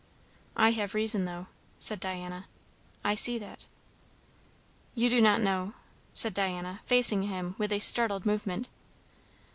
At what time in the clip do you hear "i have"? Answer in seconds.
0.55-0.95